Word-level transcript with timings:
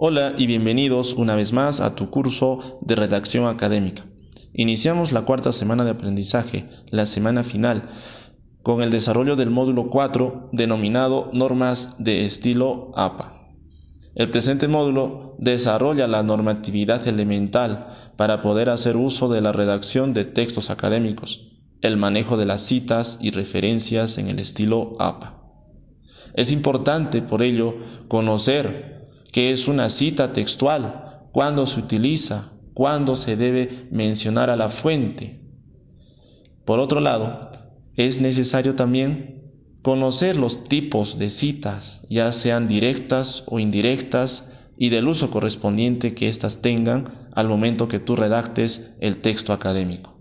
Hola 0.00 0.34
y 0.38 0.46
bienvenidos 0.46 1.14
una 1.14 1.34
vez 1.34 1.52
más 1.52 1.80
a 1.80 1.96
tu 1.96 2.08
curso 2.08 2.78
de 2.82 2.94
redacción 2.94 3.48
académica. 3.48 4.06
Iniciamos 4.52 5.10
la 5.10 5.22
cuarta 5.22 5.50
semana 5.50 5.84
de 5.84 5.90
aprendizaje, 5.90 6.68
la 6.88 7.04
semana 7.04 7.42
final, 7.42 7.88
con 8.62 8.80
el 8.80 8.92
desarrollo 8.92 9.34
del 9.34 9.50
módulo 9.50 9.90
4 9.90 10.50
denominado 10.52 11.30
Normas 11.32 11.96
de 11.98 12.24
estilo 12.24 12.92
APA. 12.94 13.50
El 14.14 14.30
presente 14.30 14.68
módulo 14.68 15.34
desarrolla 15.40 16.06
la 16.06 16.22
normatividad 16.22 17.08
elemental 17.08 17.88
para 18.14 18.40
poder 18.40 18.70
hacer 18.70 18.96
uso 18.96 19.28
de 19.28 19.40
la 19.40 19.50
redacción 19.50 20.14
de 20.14 20.24
textos 20.24 20.70
académicos, 20.70 21.58
el 21.80 21.96
manejo 21.96 22.36
de 22.36 22.46
las 22.46 22.62
citas 22.62 23.18
y 23.20 23.32
referencias 23.32 24.16
en 24.18 24.28
el 24.28 24.38
estilo 24.38 24.92
APA. 25.00 25.42
Es 26.34 26.52
importante, 26.52 27.20
por 27.20 27.42
ello, 27.42 27.74
conocer 28.06 28.97
qué 29.38 29.52
es 29.52 29.68
una 29.68 29.88
cita 29.88 30.32
textual, 30.32 31.28
cuándo 31.30 31.64
se 31.66 31.78
utiliza, 31.78 32.50
cuándo 32.74 33.14
se 33.14 33.36
debe 33.36 33.86
mencionar 33.92 34.50
a 34.50 34.56
la 34.56 34.68
fuente. 34.68 35.38
Por 36.64 36.80
otro 36.80 36.98
lado, 36.98 37.52
es 37.94 38.20
necesario 38.20 38.74
también 38.74 39.52
conocer 39.80 40.34
los 40.34 40.64
tipos 40.64 41.20
de 41.20 41.30
citas, 41.30 42.04
ya 42.10 42.32
sean 42.32 42.66
directas 42.66 43.44
o 43.46 43.60
indirectas, 43.60 44.54
y 44.76 44.88
del 44.88 45.06
uso 45.06 45.30
correspondiente 45.30 46.14
que 46.14 46.26
éstas 46.26 46.60
tengan 46.60 47.28
al 47.32 47.46
momento 47.46 47.86
que 47.86 48.00
tú 48.00 48.16
redactes 48.16 48.90
el 48.98 49.18
texto 49.18 49.52
académico. 49.52 50.18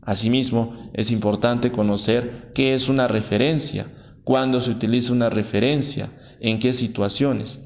Asimismo, 0.00 0.76
es 0.92 1.10
importante 1.10 1.72
conocer 1.72 2.52
qué 2.54 2.74
es 2.74 2.88
una 2.88 3.08
referencia, 3.08 3.88
cuándo 4.22 4.60
se 4.60 4.70
utiliza 4.70 5.12
una 5.12 5.28
referencia, 5.28 6.08
en 6.38 6.60
qué 6.60 6.72
situaciones 6.72 7.58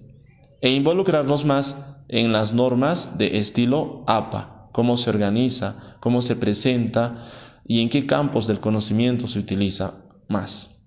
e 0.60 0.70
involucrarnos 0.70 1.44
más 1.44 1.76
en 2.08 2.32
las 2.32 2.54
normas 2.54 3.18
de 3.18 3.38
estilo 3.38 4.02
APA, 4.06 4.68
cómo 4.72 4.96
se 4.96 5.10
organiza, 5.10 5.96
cómo 6.00 6.22
se 6.22 6.36
presenta 6.36 7.24
y 7.66 7.80
en 7.80 7.88
qué 7.88 8.06
campos 8.06 8.46
del 8.46 8.60
conocimiento 8.60 9.26
se 9.26 9.38
utiliza 9.38 9.94
más. 10.28 10.78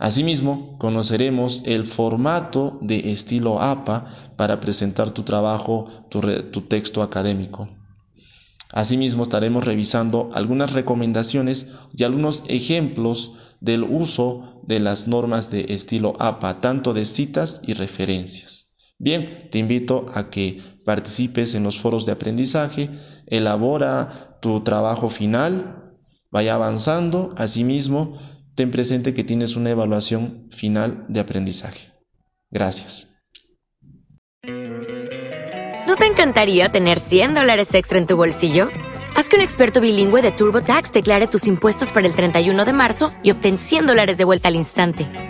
Asimismo, 0.00 0.78
conoceremos 0.78 1.62
el 1.66 1.84
formato 1.84 2.78
de 2.80 3.12
estilo 3.12 3.60
APA 3.60 4.06
para 4.36 4.58
presentar 4.58 5.10
tu 5.10 5.24
trabajo, 5.24 5.88
tu, 6.08 6.62
texto 6.62 7.02
académico. 7.02 7.68
Asimismo, 8.72 9.24
estaremos 9.24 9.66
revisando 9.66 10.30
algunas 10.32 10.72
recomendaciones 10.72 11.68
y 11.94 12.04
algunos 12.04 12.44
ejemplos 12.48 13.32
del 13.60 13.82
uso 13.82 14.62
de 14.62 14.80
las 14.80 15.06
normas 15.06 15.50
de 15.50 15.66
estilo 15.74 16.14
APA, 16.18 16.62
tanto 16.62 16.94
de 16.94 17.04
citas 17.04 17.60
y 17.66 17.74
referencias. 17.74 18.59
Bien, 19.00 19.48
te 19.50 19.58
invito 19.58 20.04
a 20.14 20.28
que 20.28 20.60
participes 20.84 21.54
en 21.54 21.62
los 21.62 21.80
foros 21.80 22.04
de 22.04 22.12
aprendizaje, 22.12 22.90
elabora 23.26 24.38
tu 24.42 24.60
trabajo 24.60 25.08
final, 25.08 25.96
vaya 26.30 26.54
avanzando, 26.54 27.34
asimismo, 27.38 28.18
ten 28.54 28.70
presente 28.70 29.14
que 29.14 29.24
tienes 29.24 29.56
una 29.56 29.70
evaluación 29.70 30.48
final 30.50 31.06
de 31.08 31.20
aprendizaje. 31.20 31.94
Gracias. 32.50 33.08
¿No 34.42 35.96
te 35.96 36.04
encantaría 36.04 36.70
tener 36.70 36.98
100 36.98 37.32
dólares 37.32 37.72
extra 37.72 37.98
en 37.98 38.06
tu 38.06 38.18
bolsillo? 38.18 38.68
Haz 39.16 39.30
que 39.30 39.36
un 39.36 39.42
experto 39.42 39.80
bilingüe 39.80 40.20
de 40.20 40.30
TurboTax 40.30 40.92
declare 40.92 41.26
tus 41.26 41.46
impuestos 41.46 41.90
para 41.90 42.06
el 42.06 42.14
31 42.14 42.66
de 42.66 42.72
marzo 42.74 43.10
y 43.22 43.30
obtén 43.30 43.56
100 43.56 43.86
dólares 43.86 44.18
de 44.18 44.24
vuelta 44.24 44.48
al 44.48 44.56
instante. 44.56 45.29